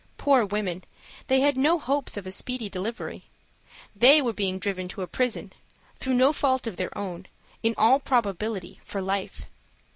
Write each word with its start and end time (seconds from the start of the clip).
Poor 0.17 0.43
women, 0.43 0.83
they 1.27 1.41
had 1.41 1.55
no 1.55 1.77
hopes 1.77 2.17
of 2.17 2.25
a 2.25 2.31
speedy 2.31 2.67
delivery. 2.67 3.25
They 3.95 4.19
were 4.19 4.33
being 4.33 4.57
driven 4.57 4.87
to 4.87 5.03
a 5.03 5.07
prison, 5.07 5.53
through 5.99 6.15
no 6.15 6.33
fault 6.33 6.65
of 6.65 6.75
their 6.75 6.97
own, 6.97 7.27
in 7.61 7.75
all 7.77 7.99
probability 7.99 8.79
for 8.83 8.99
life. 8.99 9.45